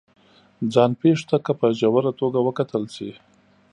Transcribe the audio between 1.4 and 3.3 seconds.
که په ژوره توګه وکتل شي